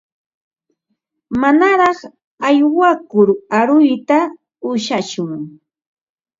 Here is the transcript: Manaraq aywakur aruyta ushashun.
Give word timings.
Manaraq 1.41 1.99
aywakur 2.49 3.29
aruyta 3.57 4.17
ushashun. 4.69 5.33